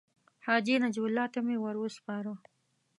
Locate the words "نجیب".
0.83-1.05